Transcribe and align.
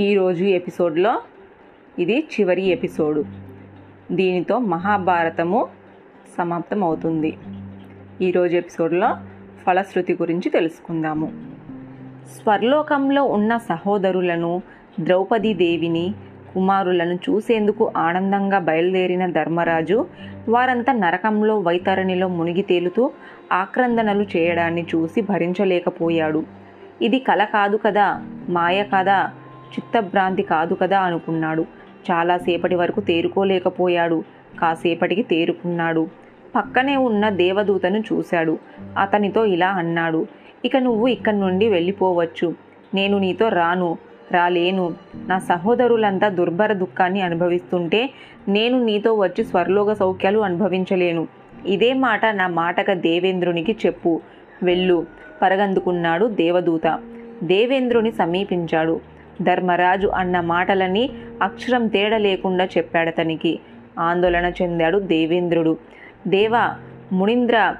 ఈరోజు 0.00 0.44
ఎపిసోడ్లో 0.44 1.22
ఇది 1.98 2.18
చివరి 2.18 2.66
ఎపిసోడు. 2.66 3.24
దీనితో 4.12 4.58
మహాభారతము 4.58 5.68
సమాప్తం 6.38 6.84
అవుతుంది 6.84 7.38
ఈరోజు 8.22 8.56
ఎపిసోడ్లో 8.56 9.16
ఫలశ్రుతి 9.66 10.12
గురించి 10.12 10.50
తెలుసుకుందాము. 10.50 11.32
స్వర్లోకంలో 12.36 13.24
ఉన్న 13.24 13.56
సహోదరులను 13.56 14.62
ద్రౌపది 15.00 15.54
దేవిని 15.54 16.14
కుమారులను 16.54 17.14
చూసేందుకు 17.14 17.92
ఆనందంగా 17.96 18.58
బయలుదేరిన 18.58 19.26
ధర్మరాజు 19.26 20.06
వారంతా 20.48 20.92
నరకంలో 20.92 21.58
వైతరణిలో 21.58 22.28
మునిగి 22.28 22.62
తేలుతూ 22.62 23.10
ఆక్రందనలు 23.52 24.22
చేయడాన్ని 24.36 24.86
చూసి 24.94 25.20
భరించలేకపోయాడు. 25.20 26.44
ఇది 27.02 27.18
కల 27.18 27.44
కాదు 27.44 27.76
కదా 27.76 28.26
మాయ 28.48 28.84
కదా 28.94 29.30
చిత్తభ్రాంతి 29.70 30.42
కాదు 30.42 30.74
కదా 30.74 31.00
అనుకున్నాడు. 31.00 31.62
చాలాసేపటి 32.10 32.74
వరకు 32.74 33.00
తేరుకోలేకపోయాడు. 33.00 34.24
కాసేపటికి 34.60 35.22
తేరుకున్నాడు. 35.22 36.08
పక్కనే 36.56 36.96
ఉన్న 36.96 37.28
దేవదూతను 37.28 37.98
చూశాడు. 37.98 38.58
అతనితో 38.98 39.44
ఇలా 39.44 39.68
అన్నాడు 39.68 40.26
ఇక 40.64 40.76
నువ్వు 40.76 41.06
ఇక్కడి 41.08 41.40
నుండి 41.40 41.68
వెళ్ళిపోవచ్చు. 41.68 42.54
నేను 42.94 43.18
నీతో 43.18 43.48
రాను 43.48 43.98
రాలేను. 44.32 44.94
నా 45.26 45.38
సహోదరులంతా 45.38 46.28
దుర్భర 46.28 46.72
దుఃఖాన్ని 46.72 47.20
అనుభవిస్తుంటే 47.20 48.10
నేను 48.48 48.84
నీతో 48.84 49.14
వచ్చి 49.14 49.44
స్వర్లోక 49.44 49.92
సౌఖ్యాలు 49.92 50.38
అనుభవించలేను. 50.38 51.28
ఇదే 51.66 51.92
మాట 51.92 52.26
నా 52.26 52.48
మాటక 52.48 52.92
దేవేంద్రునికి 52.92 53.76
చెప్పు. 53.86 54.20
వెళ్ళు 54.62 55.06
పరగందుకున్నాడు 55.42 56.26
దేవదూత. 56.26 57.00
దేవేంద్రుని 57.44 58.12
సమీపించాడు. 58.12 59.00
ధర్మరాజు 59.42 60.08
అన్న 60.08 60.40
మాటలని 60.40 61.10
అక్షరం 61.42 61.86
తేడా 61.86 62.18
లేకుండా 62.18 62.64
చెప్పాడతనికి 62.64 63.58
ఆందోళన 63.98 64.52
చెందాడు 64.62 64.98
దేవేంద్రుడు. 64.98 65.78
దేవ 66.26 66.54
మునింద్ర 67.12 67.74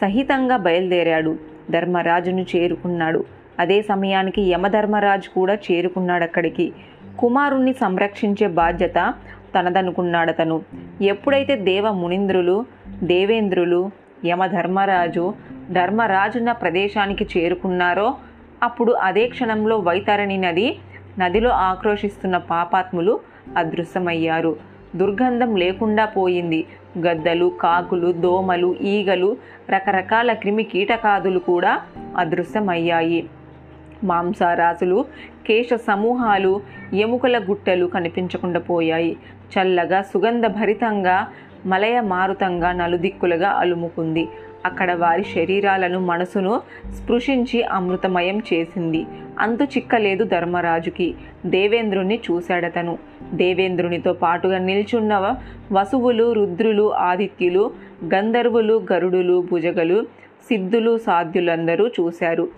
సహితంగా 0.00 0.56
బయలుదేరాడు. 0.56 1.38
ధర్మరాజును 1.70 2.44
చేరుకున్నాడు. 2.56 3.24
అదే 3.58 3.82
సమయానికి 3.82 4.42
యమధర్మరాజు 4.42 5.28
కూడా 5.34 5.54
చేరుకున్నాడు 5.54 6.24
అక్కడికి. 6.24 6.72
కుమారుణ్ణి 7.18 7.72
సంరక్షించే 7.72 8.46
బాధ్యత 8.46 9.14
తనదనుకున్నాడతను 9.54 10.62
ఎప్పుడైతే 11.02 11.56
దేవ 11.56 11.92
మునింద్రులు 11.92 12.64
దేవేంద్రులు 13.02 13.90
యమధర్మరాజు 14.24 15.34
ధర్మరాజున్న 15.70 16.52
ప్రదేశానికి 16.52 17.28
చేరుకున్నారో 17.36 18.14
అప్పుడు 18.62 18.92
అదే 18.92 19.28
క్షణంలో 19.28 19.78
వైతరణి 19.78 20.36
నది 20.36 20.78
నదిలో 21.20 21.50
ఆక్రోషిస్తున్న 21.50 22.36
పాపాత్ములు 22.36 23.20
అదృశ్యమయ్యారు. 23.56 24.56
దుర్గంధం 24.96 25.56
లేకుండా 25.56 26.04
పోయింది. 26.04 26.66
గద్దలు 26.98 27.52
కాకులు 27.60 28.12
దోమలు 28.12 28.76
ఈగలు 28.80 29.36
రకరకాల 29.70 30.32
క్రిమి 30.32 30.62
కీటకాదులు 30.62 31.38
కూడా 31.38 31.80
అదృశ్యమయ్యాయి. 32.16 33.30
మాంసారాసులు 34.04 35.04
కేశ 35.46 35.68
సమూహాలు 35.74 36.60
ఎముకల 36.92 37.38
గుట్టలు 37.38 37.86
కనిపించకుండా 37.86 38.60
పోయాయి. 38.60 39.16
చల్లగా 39.54 40.02
సుగంధ 40.02 40.46
భరితంగా 40.46 41.28
మలయ 41.66 42.00
మారుతంగా 42.00 42.72
నలుదిక్కులుగా 42.72 43.48
అలుముకుంది. 43.48 44.28
అక్కడ 44.64 44.92
వారి 44.92 45.24
శరీరాలను 45.24 46.00
మనసును 46.00 46.60
స్పృశించి 46.90 47.62
అమృతమయం 47.62 48.38
చేసింది. 48.38 49.06
అంతు 49.38 49.64
చిక్కలేదు 49.64 50.24
ధర్మరాజుకి. 50.24 51.14
దేవేంద్రుణ్ణి 51.46 52.20
చూశాడతను. 52.30 52.98
దేవేంద్రునితో 53.34 54.12
పాటుగా 54.12 54.58
నిల్చున్న 54.58 55.34
వసువులు 55.72 56.32
రుద్రులు 56.32 56.94
ఆదిత్యులు 56.94 57.70
గంధర్వులు 58.14 58.86
గరుడులు 58.92 59.48
భుజగలు 59.52 60.02
సిద్ధులు 60.48 60.98
సాధ్యులందరూ 60.98 61.88
చూశారు. 61.88 62.48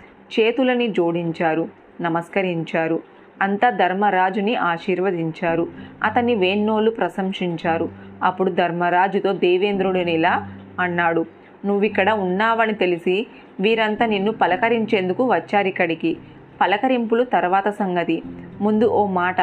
చేతులని 0.41 0.88
జోడించారు. 0.88 1.69
నమస్కరించారు. 2.00 3.03
అంతా 3.43 3.71
ధర్మరాజుని 3.71 4.54
ఆశీర్వదించారు. 4.54 5.66
అతని 6.04 6.34
వేన్నోలు 6.34 6.91
ప్రశంసించారు. 6.91 7.88
అప్పుడు 8.22 8.50
ధర్మరాజుతో 8.50 9.32
దేవేంద్రుడినిలా 9.32 10.48
అన్నాడు. 10.81 11.41
నువ్విక్కడ 11.67 12.11
ఉన్నావని 12.11 12.75
తెలిసి 12.75 13.27
వీరంతా 13.61 14.06
నిన్ను 14.06 14.33
పలకరించేందుకు 14.33 15.34
వచ్చారిక్కడికి. 15.34 16.17
పలకరింపులు 16.61 17.25
తర్వాత 17.25 17.69
సంగతి. 17.69 18.23
ముందు 18.61 18.84
ఓ 18.84 19.06
మాట. 19.06 19.37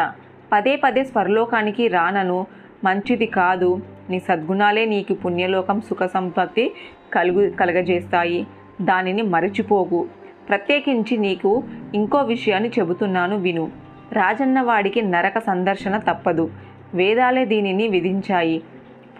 పదే 0.52 0.76
పదే 0.76 1.04
స్వర్లోకానికి 1.04 1.88
రానను. 1.88 2.48
మంచిది 2.84 3.26
కాదు. 3.26 3.82
నీ 4.10 4.20
సద్గుణాలే 4.20 4.86
నీకు 4.86 5.14
పుణ్యలోకం 5.14 5.82
సుఖ 5.82 6.04
సంపత్తి 6.04 6.72
కలుగు 7.14 7.52
కలగజేస్తాయి. 7.52 8.48
దానిని 8.82 9.22
మరచిపోకు. 9.22 10.08
ప్రత్యేకించి 10.50 11.18
నీకు 11.18 11.64
ఇంకో 11.96 12.18
విషయాన్ని 12.22 12.70
చెబుతున్నాను 12.70 13.38
విను. 13.38 13.72
రాజన్నవాడికి 14.12 15.02
నరక 15.02 15.40
సందర్శన 15.40 15.98
తప్పదు. 15.98 16.52
వేదాలే 16.94 17.46
దీనిని 17.46 17.88
విధించాయి. 17.88 18.64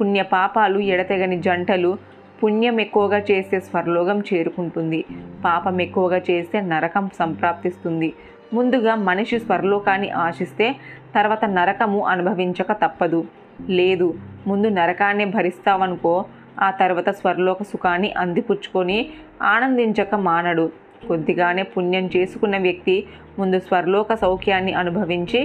పుణ్య 0.02 0.22
పాపాలు 0.22 0.80
ఎడతెగని 0.80 1.40
జంటలు 1.40 1.98
పుణ్యం 2.44 2.80
ఎక్కువగా 2.80 3.20
చేస్తే 3.32 3.60
స్వర్లోకం 3.60 4.20
చేరుకుంటుంది. 4.20 5.06
పాపం 5.46 5.82
ఎక్కువగా 5.82 6.20
చేస్తే 6.30 6.62
నరకం 6.62 7.10
సంప్రాప్తిస్తుంది. 7.20 8.14
ముందుగా 8.54 8.96
మనిషి 8.96 9.40
స్వర్లోకాన్ని 9.40 10.10
ఆశిస్తే 10.26 10.68
తర్వాత 11.16 11.46
నరకము 11.46 12.00
అనుభవించక 12.08 12.72
తప్పదు. 12.84 13.22
లేదు 13.70 14.08
ముందు 14.48 14.68
నరకాన్ని 14.68 15.26
భరిస్తావనుకో 15.26 16.14
ఆ 16.62 16.70
తర్వాత 16.72 17.10
స్వర్లోక 17.10 17.64
సుఖాన్ని 17.64 18.10
అందిపుచ్చుకొని 18.18 19.00
ఆనందించక 19.42 20.16
మానడు. 20.16 20.66
కొద్దిగానే 21.08 21.64
పుణ్యం 21.64 22.10
చేసుకున్న 22.16 22.58
వ్యక్తి 22.58 22.96
ముందు 23.40 23.60
స్వర్లోక 23.60 24.14
సౌఖ్యాన్ని 24.14 24.74
అనుభవించి 24.74 25.42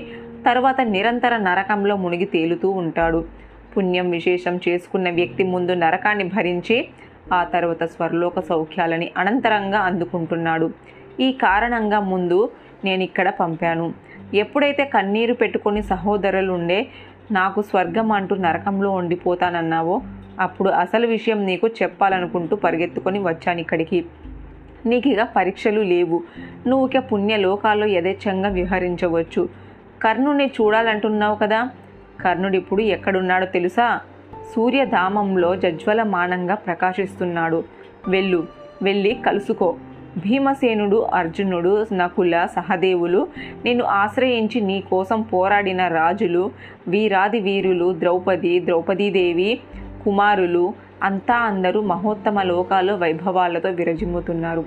తర్వాత 0.47 0.81
నిరంతర 0.95 1.37
నరకంలో 1.37 1.97
మునిగి 1.97 2.25
తేలుతూ 2.25 2.71
ఉంటాడు. 2.71 3.44
పుణ్యం 3.77 4.11
విశేషం 4.11 4.61
చేసుకున్న 4.69 5.11
వ్యక్తి 5.11 5.45
ముందు 5.45 5.73
నరకాన్ని 5.73 6.25
భరించి 6.25 6.89
ఆ 7.33 7.45
తర్వాత 7.45 7.85
స్వర్లోక 7.85 8.41
సౌఖ్యాలని 8.41 9.11
అనంతరంగా 9.17 9.79
అందుకుంటున్నాడు. 9.79 10.71
ఈ 11.21 11.33
కారణంగా 11.33 12.01
ముందు 12.01 12.51
నేను 12.85 13.03
ఇక్కడ 13.03 13.29
పంపాను. 13.41 13.95
ఎప్పుడైతే 14.35 14.85
కన్నీరు 14.85 15.35
పెట్టుకొని 15.35 15.83
సహోదరులుండే 15.83 16.87
నాకు 17.33 17.61
స్వర్గం 17.63 18.13
అంటూ 18.13 18.35
నరకంలో 18.37 18.91
ఉండిపోతానన్నావో 18.91 20.03
అప్పుడు 20.41 20.71
అసలు 20.71 21.07
విషయం 21.07 21.47
నీకు 21.47 21.67
చెప్పాలనుకుంటూ 21.83 22.57
పరిగెత్తుకొని 22.57 23.19
వచ్చాను 23.19 23.61
ఇక్కడికి. 23.61 24.05
నీకు 24.87 25.09
ఇక 25.09 25.23
పరీక్షలు 25.37 25.81
లేవు. 25.81 26.23
నువ్వు 26.67 26.87
ఇక 26.89 26.99
పుణ్యలోకాల్లో 27.13 27.87
యథేచ్ఛంగా 27.87 28.49
విహరించవచ్చు 28.49 29.49
కర్ణుని 30.03 30.47
చూడాలంటున్నావు 30.47 31.35
కదా 31.35 31.61
కర్ణుడిప్పుడు 32.21 32.83
ఎక్కడున్నాడో 32.83 33.47
తెలుసా? 33.47 34.01
సూర్యధామంలో 34.57 35.57
జజ్వలమానంగా 35.57 36.55
ప్రకాశిస్తున్నాడు. 36.55 37.65
వెళ్ళు 38.09 38.47
వెళ్ళి 38.83 39.17
కలుసుకో. 39.27 39.75
భీమసేనుడు 40.17 40.97
అర్జునుడు 40.97 41.87
నకుల 41.93 42.47
సహదేవులు 42.57 43.29
నిన్ను 43.65 43.85
ఆశ్రయించి 43.85 44.61
నీ 44.61 44.81
కోసం 44.81 45.23
పోరాడిన 45.23 45.89
రాజులు 45.89 46.51
వీరాది 46.89 47.41
వీరులు 47.41 47.97
ద్రౌపది 47.99 48.61
ద్రౌపదీదేవి 48.61 49.61
కుమారులు 50.05 50.75
అంతా 51.03 51.35
అందరూ 51.35 51.81
మహోత్తమ 51.81 52.43
లోకాలు 52.43 52.93
వైభవాలతో 52.93 53.69
విరజిమ్ముతున్నారు. 53.69 54.65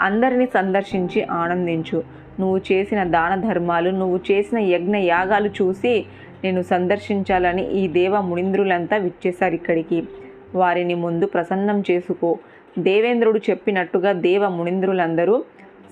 అందరిని 0.00 0.46
సందర్శించి 0.46 1.22
ఆనందించు. 1.22 2.02
నువ్వు 2.40 2.60
చేసిన 2.72 3.04
దాన 3.04 3.34
ధర్మాలు 3.34 3.90
నువ్వు 3.90 4.20
చేసిన 4.32 4.58
యజ్ఞ 4.58 4.96
యాగాలు 4.96 5.48
చూసి 5.48 6.06
నేను 6.44 6.62
సందర్శించాలని 6.62 7.70
ఈ 7.70 7.88
దేవ 7.88 8.20
మునింద్రులంతా 8.20 8.96
విచ్చేశారు 8.96 9.54
ఇక్కడికి. 9.54 10.08
వారిని 10.54 10.94
ముందు 10.94 11.26
ప్రసన్నం 11.26 11.82
చేసుకో. 11.90 12.38
దేవేంద్రుడు 12.78 13.40
చెప్పినట్టుగా 13.50 14.12
దేవ 14.12 14.48
మునింద్రులందరూ 14.48 15.44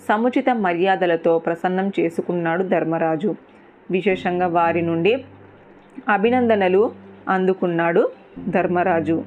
సముచిత 0.09 0.45
మర్యాదలతో 0.51 1.39
ప్రసన్నం 1.39 1.93
చేసుకున్నాడు 2.01 2.63
ధర్మరాజు. 2.63 3.35
విశేషంగా 3.91 4.47
వారి 4.47 4.83
నుండి 4.83 5.25
అభినందనలు 6.09 6.93
అందుకున్నాడు 7.29 8.11
ధర్మరాజు. 8.49 9.25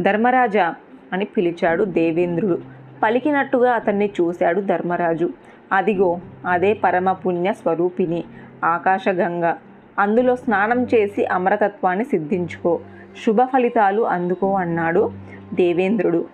ధర్మరాజా 0.00 0.74
అని 1.12 1.24
పిలిచాడు 1.24 1.84
దేవేంద్రుడు. 1.84 2.58
పలికినట్టుగా 3.02 3.72
అతన్ని 3.72 4.10
చూశాడు 4.20 4.60
ధర్మరాజు. 4.60 5.30
అదిగో 5.72 6.20
అదే 6.46 6.72
పరమ 6.72 7.12
పుణ్య 7.12 7.52
స్వరూపిణి. 7.52 8.24
ఆకాశగంగ. 8.64 9.54
అందులో 9.98 10.36
స్నానం 10.36 10.84
చేసి 10.84 11.24
అమరతత్వాన్ని 11.24 12.04
సిద్ధించుకో. 12.04 12.80
శుభ 13.26 13.42
ఫలితాలు 13.42 14.02
అందుకో 14.02 14.54
అన్నాడు 14.54 15.12
దేవేంద్రుడు. 15.54 16.24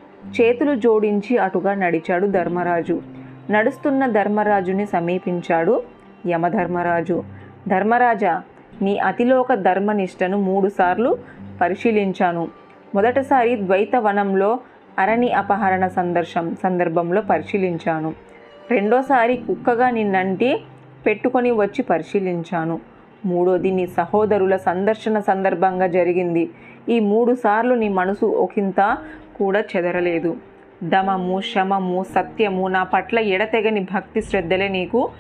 చేతులు 0.41 0.75
జోడించి 0.75 1.37
అటుగా 1.37 1.75
నడిచాడు 1.75 2.27
ధర్మరాజు. 2.27 3.01
నడుస్తున్న 3.51 4.07
ధర్మరాజుని 4.07 4.87
సమీపించాడు 4.87 5.83
యమధర్మరాజు. 6.27 7.23
ధర్మరాజా 7.69 8.43
నీ 8.83 8.99
అతిలోక 8.99 9.55
ధర్మనిష్టను 9.55 10.37
మూడుసార్లు 10.39 11.19
పరిశీలించాను. 11.61 12.49
మొదటిసారి 12.95 13.57
ద్వైతవనంలో 13.57 14.59
అరణి 14.99 15.33
అపహరణ 15.33 15.87
సందర్శం 15.87 16.57
సందర్భంలో 16.63 17.21
పరిశీలించాను. 17.21 18.15
రెండోసారి 18.71 19.37
కుక్కగా 19.37 19.91
నిన్నంటి 19.91 20.61
పెట్టుకొని 21.09 21.51
వచ్చి 21.51 21.83
పరిశీలించాను. 21.83 22.81
మూడోది 23.25 23.71
నీ 23.71 23.87
సహోదరుల 23.87 24.57
సందర్శన 24.57 25.21
సందర్భంగా 25.21 25.87
జరిగింది. 25.87 26.51
ఈ 26.89 27.01
మూడు 27.01 27.35
సార్లు 27.35 27.75
నీ 27.75 27.89
మనసు 27.89 28.27
ఒకంత 28.27 28.99
కూడా 29.39 29.63
చెదరలేదు. 29.77 30.37
దమము 30.83 31.41
శమము 31.41 32.05
సత్యము 32.15 32.69
నా 32.69 32.83
పట్ల 32.83 33.19
ఎడతెగని 33.19 33.87
భక్తి 33.95 34.21
శ్రద్ధలే 34.21 34.69
నీకు 34.69 35.11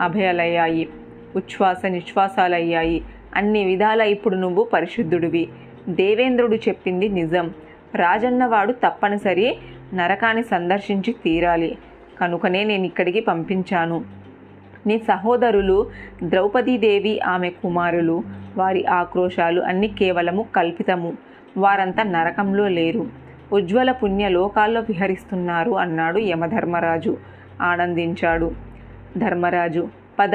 అభయాలయ్యాయి. 0.00 0.88
ఉచ్ఛ్వాస 1.36 1.86
నిశ్వాసాలయ్యాయి. 1.86 3.04
అన్ని 3.34 3.64
విధాల 3.64 4.00
ఇప్పుడు 4.00 4.34
నువ్వు 4.34 4.64
పరిశుద్ధుడివి. 4.64 5.48
దేవేంద్రుడు 5.88 6.56
చెప్పింది 6.56 7.08
నిజం. 7.08 7.50
రాజన్నవాడు 7.94 8.72
తప్పనిసరి 8.72 9.56
నరకాన్ని 9.94 10.42
సందర్శించి 10.42 11.14
తీరాలి. 11.24 11.78
కనుకనే 12.20 12.64
నేను 12.64 12.84
ఇక్కడికి 12.84 13.20
పంపించాను. 13.20 14.25
నీ 14.86 14.98
సహోదరులు 14.98 15.86
ద్రౌపదీదేవి 16.22 17.20
ఆమె 17.20 17.50
కుమారులు. 17.50 18.22
వారి 18.56 18.86
ఆక్రోశాలు 18.86 19.60
అన్ని 19.60 19.88
కేవలము 19.88 20.46
కల్పితము. 20.56 21.12
వారంతా 21.56 22.02
నరకంలో 22.02 22.68
లేరు. 22.68 23.06
ఉజ్వల 23.52 23.92
పుణ్య 23.92 24.28
లోకాల్లో 24.28 24.80
విహరిస్తున్నారు 24.80 25.70
అన్నాడు 25.70 26.18
యమధర్మరాజు. 26.18 27.16
ఆనందించాడు. 27.62 28.52
ధర్మరాజు 29.16 29.88
పద. 30.18 30.34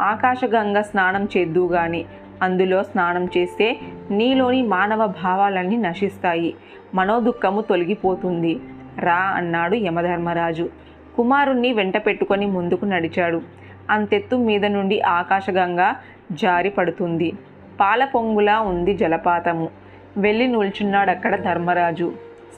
ఆకాశగంగ 0.00 0.80
స్నానం 0.80 1.28
చేద్దు 1.36 1.66
గాని. 1.66 2.04
అందులో 2.42 2.82
స్నానం 2.82 3.24
చేస్తే 3.24 3.76
నీలోని 4.10 4.62
మానవ 4.62 5.06
భావాలన్నీ 5.06 5.76
నశిస్తాయి. 5.76 6.54
మనోదుఖము 6.94 7.60
తొలగిపోతుంది. 7.60 8.60
రా 8.98 9.14
అన్నాడు 9.14 9.74
యమధర్మరాజు. 9.74 10.70
కుమారుణ్ణి 11.16 11.72
వెంట 11.72 11.96
పెట్టుకొని 11.96 12.46
ముందుకు 12.46 12.84
నడిచాడు. 12.84 13.42
అంతెత్తు 13.90 14.36
మీద 14.36 14.66
నుండి 14.66 15.00
ఆకాశగంగా 15.00 15.96
జారి 16.32 16.70
పడుతుంది. 16.70 17.32
పాల 17.80 18.04
పొంగులా 18.04 18.60
ఉంది 18.60 18.94
జలపాతము. 18.94 19.68
వెళ్ళి 20.16 20.46
నిల్చున్నాడక్కడ 20.46 21.40
ధర్మరాజు. 21.40 22.12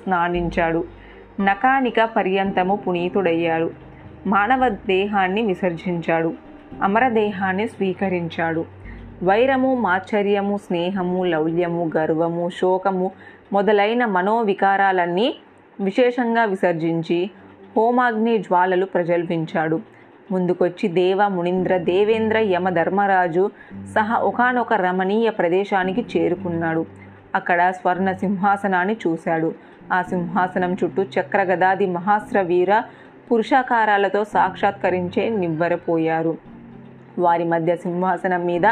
స్నానించాడు. 0.05 0.85
నకానిక 1.41 1.95
పర్యంతము 2.17 2.77
పునీతుడయ్యాడు. 2.77 3.71
మానవ 4.27 4.69
దేహాన్ని 4.69 5.43
విసర్జించాడు. 5.43 6.35
అమరదేహాన్ని 6.83 7.67
స్వీకరించాడు. 7.67 8.65
వైరము 9.23 9.75
మాచర్యము 9.75 10.57
స్నేహము 10.57 11.25
లౌల్యము 11.25 11.91
గర్వము 11.97 12.51
శోకము 12.51 13.11
మొదలైన 13.53 14.05
మనోవికారాలన్నీ 14.05 15.35
విశేషంగా 15.81 16.45
విసర్జించి 16.45 17.31
హోమాగ్ని 17.77 18.39
జ్వాలలు 18.39 18.87
ప్రజల్పించాడు 18.87 19.81
ముందుకొచ్చి 20.31 20.89
దేవ 20.89 21.29
మునీంద్ర 21.29 21.79
దేవేంద్ర 21.79 22.39
యమ 22.39 22.69
ధర్మరాజు 22.69 23.51
సహా 23.95 24.17
ఒకనొక 24.17 24.75
రమణీయ 24.75 25.31
ప్రదేశానికి 25.31 26.07
చేరుకున్నాడు. 26.17 26.87
అక్కడ 27.35 27.71
స్వర్ణ 27.71 28.13
సింహాసనాన్ని 28.13 28.97
చూశాడు. 29.07 29.55
ఆ 29.93 30.03
సింహాసనం 30.03 30.77
చుట్టూ 30.85 31.03
చక్రగదాది 31.03 31.87
మహాస్రవీర 31.87 32.83
పురుషాకారాలతో 33.33 34.25
సాక్షాత్కరించే 34.25 35.29
నివ్వరపోయారు. 35.29 36.39
వారి 37.19 37.45
మధ్య 37.45 37.77
సింహాసనం 37.77 38.47
మీద 38.47 38.67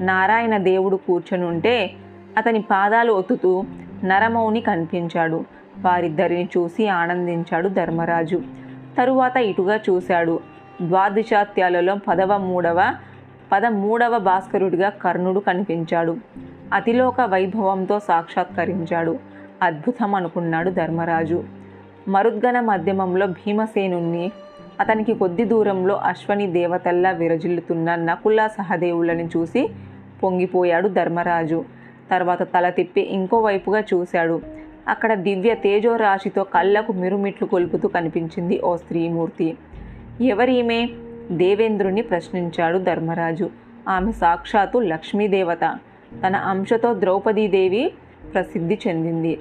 నారాయణ 0.00 0.56
దేవుడు 0.56 0.96
కూర్చొనుంటే 0.96 1.90
అతని 2.36 2.64
పాదాలు 2.70 3.12
ఒత్తుతూ 3.12 3.64
నరమౌని 4.04 4.60
కనిపించాడు. 4.60 5.44
వారిద్దరిని 5.80 6.48
చూసి 6.58 6.88
ఆనందించాడు 6.88 7.68
ధర్మరాజు. 7.68 8.42
తరువాత 8.98 9.36
ఇటుగా 9.36 9.76
చూశాడు. 9.76 10.40
ద్వాదశాత్యాలలో 10.82 11.96
పదవ 12.08 12.36
మూడవ 12.36 12.94
పదమూడవ 13.52 14.18
భాస్కరుడిగా 14.18 14.88
కర్ణుడు 14.88 15.40
కనిపించాడు. 15.40 16.16
అతిలోక 16.72 17.20
వైభవంతో 17.20 17.98
సాక్షాత్కరించాడు. 17.98 19.18
అద్భుతం 19.62 20.14
అనుకున్నాడు 20.14 20.70
ధర్మరాజు. 20.70 21.44
మరుద్గణ 22.08 22.60
మధ్యమంలో 22.60 23.26
భీమసేనుణ్ణి 23.26 24.32
అతనికి 24.80 25.14
కొద్ది 25.14 25.44
దూరంలో 25.44 25.94
అశ్వని 25.94 26.46
దేవతల్లా 26.46 27.10
విరజిల్లుతున్న 27.10 27.94
నకుల 27.94 28.46
సహదేవులని 28.46 29.28
చూసి 29.36 29.70
పొంగిపోయాడు 30.22 30.88
ధర్మరాజు. 30.88 31.64
తర్వాత 32.10 32.42
తల 32.42 32.70
తిప్పి 32.70 33.00
ఇంకో 33.00 33.38
వైపుగా 33.38 33.80
చూశాడు. 33.80 34.40
అక్కడ 34.88 35.14
దివ్య 35.14 35.54
తేజోరాశితో 35.54 36.44
కళ్ళకు 36.44 36.92
మిరుమిట్లు 36.92 37.46
కొలుపుతూ 37.46 37.88
కనిపించింది 37.88 38.60
ఓ 38.60 38.76
స్త్రీమూర్తి. 38.76 39.56
ఎవరీమే? 40.20 40.88
దేవేంద్రుని 41.30 42.02
ప్రశ్నించాడు 42.02 42.78
ధర్మరాజు. 42.78 43.50
ఆమె 43.88 44.12
సాక్షాత్తు 44.12 44.78
లక్ష్మీదేవత. 44.78 45.78
తన 46.26 46.36
అంశతో 46.36 46.94
ద్రౌపదీదేవి 46.94 47.92
ప్రసిద్ధి 48.34 48.78
చెందింది. 48.88 49.38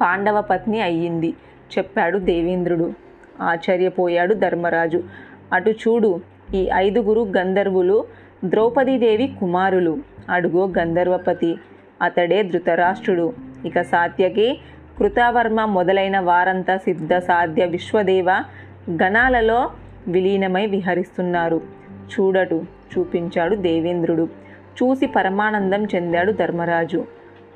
పాండవ 0.00 0.40
పత్ని 0.40 0.80
అయ్యింది 0.80 1.34
చెప్పాడు 1.78 2.18
దేవేంద్రుడు. 2.18 2.92
ఆశ్చర్యపోయాడు 3.40 4.34
ధర్మరాజు. 4.34 5.02
అటు 5.52 5.70
చూడు 5.70 6.20
ఈ 6.54 6.70
ఐదుగురు 6.74 7.32
గంధర్వులు 7.36 8.04
ద్రౌపదీదేవి 8.44 9.34
కుమారులు. 9.40 9.98
అడుగో 10.30 10.72
గంధర్వపతి. 10.78 11.56
అతడే 12.02 12.42
ధృతరాష్ట్రుడు. 12.42 13.32
ఇక 13.66 13.82
సాత్యకి 13.82 14.60
కృతావర్మ 14.98 15.64
మొదలైన 15.64 16.18
వారంతా 16.18 16.76
సిద్ధ 16.76 17.14
సాధ్య 17.14 17.66
విశ్వదేవ 17.66 18.30
గణాలలో 18.90 19.70
విలీనమై 20.08 20.66
విహరిస్తున్నారు. 20.66 21.60
చూడటు 22.00 22.64
చూపించాడు 22.98 23.54
దేవేంద్రుడు. 23.54 24.28
చూసి 24.82 25.06
పరమానందం 25.06 25.84
చెందాడు 25.84 26.32
ధర్మరాజు. 26.32 27.06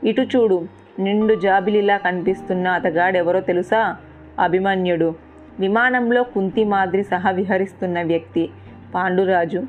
ఇటు 0.05 0.23
చూడు 0.23 0.67
నిండు 0.99 1.35
జాబిలిలా 1.35 1.97
కనిపిస్తున్న 1.97 2.69
అతగాడెవరో 2.69 3.41
తెలుసా? 3.41 3.97
అభిమన్యుడు. 4.39 5.15
విమానంలో 5.61 6.23
కుంతి 6.23 6.65
మాదిరి 6.65 7.03
సహా 7.03 7.31
విహరిస్తున్న 7.31 8.03
వ్యక్తి. 8.03 8.51
పాండురాజు. 8.95 9.63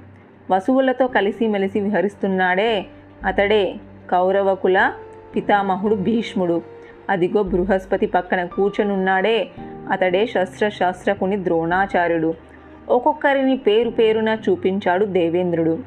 వసువులతో 0.51 1.07
కలిసిమెలిసి 1.07 1.79
విహరిస్తున్నాడే. 1.79 2.85
అతడే 3.25 3.75
కౌరవకుల 4.11 4.93
పితామహుడు 5.35 5.95
భీష్ముడు. 5.95 6.61
అదిగో 7.09 7.43
బృహస్పతి 7.43 8.05
పక్కన 8.05 8.45
కూర్చొనున్నాడే. 8.45 9.47
అతడే 9.91 10.25
శస్త్రశాస్త్రకుని 10.25 11.43
ద్రోణాచార్యుడు. 11.43 12.50
ఒక్కొక్కరిని 12.89 13.57
పేరు 13.57 13.89
పేరున 13.89 14.37
చూపించాడు 14.49 15.05
దేవేంద్రుడు. 15.05 15.79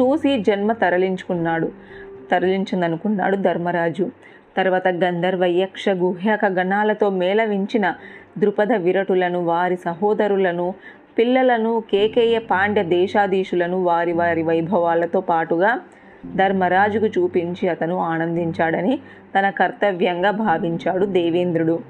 చూసి 0.00 0.38
జన్మ 0.38 0.72
తరలించుకున్నాడు. 0.72 1.72
తరలించిందనుకున్నాడు 2.30 3.36
ధర్మరాజు. 3.36 4.10
తర్వాత 4.56 4.88
గంధర్వ 4.88 5.44
యక్ష 5.44 5.88
గుహ్యక 5.88 6.44
గణాలతో 6.44 7.10
మేళవించిన 7.10 7.94
ద్రుపద 8.38 8.72
విరటులను 8.72 9.44
వారి 9.44 9.76
సహోదరులను 9.76 10.74
పిల్లలను 11.18 11.82
కేకేయ 11.90 12.38
పాండ్య 12.38 12.82
దేశాధీశులను 12.82 13.82
వారి 13.82 14.12
వారి 14.12 14.42
వైభవాలతో 14.42 15.20
పాటుగా 15.20 15.80
ధర్మరాజుకు 16.36 17.06
చూపించి 17.06 17.68
అతను 17.68 17.98
ఆనందించాడని 17.98 18.98
తన 19.38 19.50
కర్తవ్యంగా 19.50 20.30
భావించాడు 20.30 21.06
దేవేంద్రుడు. 21.06 21.80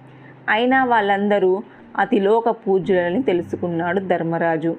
అయినా 0.49 0.85
వాళ్ళందరూ 0.85 1.63
అతిలోక 2.01 2.51
పూజ్యులని 2.51 3.23
తెలుసుకున్నాడు 3.23 4.01
ధర్మరాజు. 4.01 4.77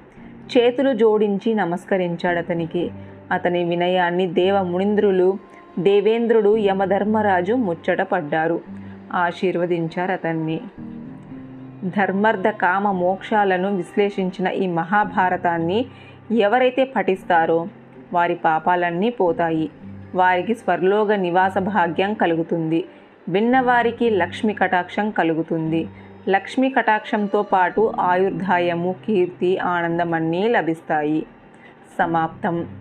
చేతులు 0.57 0.93
జోడించి 0.93 1.53
నమస్కరించాడు 1.53 2.37
అతనికి. 2.37 2.91
అతని 3.31 3.63
వినయాన్ని 3.63 4.27
దేవ 4.27 4.63
మునింద్రులు 4.63 5.37
దేవేంద్రుడు 5.79 6.57
యమధర్మరాజు 6.57 7.53
ముచ్చట 7.53 8.01
పడ్డారు. 8.01 8.61
ఆశీర్వదించారు 9.13 10.11
అతన్ని. 10.11 10.59
ధర్మర్థ 11.83 12.47
కామ 12.47 12.91
మోక్షాలను 12.91 13.75
విశ్లేషించిన 13.75 14.47
ఈ 14.47 14.67
మహాభారతాన్ని 14.67 15.85
ఎవరైతే 16.31 16.83
పఠిస్తారో 16.83 17.67
వారి 18.13 18.35
పాపాలన్నీ 18.35 19.09
పోతాయి. 19.09 19.69
వారికి 20.15 20.55
స్వర్లోక 20.55 21.11
నివాస 21.11 21.57
భాగ్యం 21.57 22.13
కలుగుతుంది. 22.13 22.85
విన్నవారికి 23.29 24.09
లక్ష్మి 24.09 24.53
కటాక్షం 24.53 25.09
కలుగుతుంది. 25.09 25.87
లక్ష్మీ 26.29 26.69
కటాక్షంతో 26.69 27.43
పాటు 27.43 27.93
ఆయుర్దాయము 27.99 28.95
కీర్తి 29.05 29.57
ఆనందం 29.57 30.13
అన్నీ 30.13 30.47
లభిస్తాయి. 30.47 31.25
సమాప్తం. 31.99 32.80